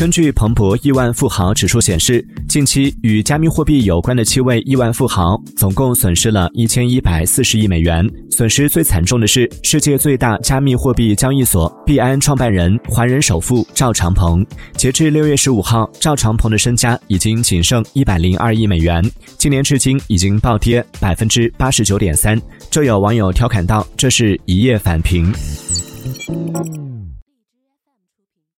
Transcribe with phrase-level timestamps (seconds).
[0.00, 8.10] 根据彭博亿万富豪指数显示近期与加密货币有关的七位亿万富豪总共损失了一千一百四十亿美元。
[8.30, 14.42] 损失最惨重的是世界最大加密货币交易所币安创办人华人首富赵长鹏。
[14.72, 19.04] 截至六月十五号赵长鹏的身家已经仅剩一百零二亿美元。
[19.36, 22.40] 今年至今已经暴跌百分之八十九点三。
[22.70, 25.30] 就有网友调侃道这是一夜返贫